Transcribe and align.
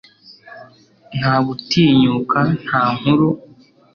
Nta 1.17 1.33
gutinyuka, 1.45 2.39
nta 2.63 2.81
nkuru. 2.97 3.29